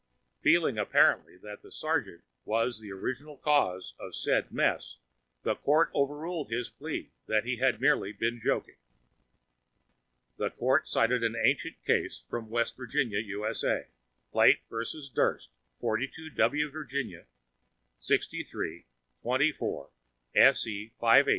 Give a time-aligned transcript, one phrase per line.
[0.41, 4.97] Feeling apparently that the sergeant was the original cause of said mess,
[5.43, 8.77] the Court overruled his plea that he had merely been joking.
[10.37, 13.85] The Court cited an ancient case from West Virginia, U.S.A.
[14.31, 14.83] Plate v.
[15.13, 16.71] Durst, 42 W.
[16.71, 17.25] Va.
[17.99, 18.85] 63,
[19.21, 21.25] 24 SE 580, 32 L.R.